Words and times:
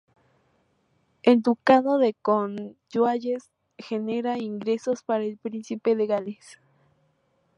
El 1.21 1.43
Ducado 1.43 1.99
de 1.99 2.15
Cornualles 2.15 3.51
genera 3.77 4.39
ingresos 4.39 5.03
para 5.03 5.23
el 5.25 5.37
Príncipe 5.37 5.95
de 5.95 6.07
Gales. 6.07 6.59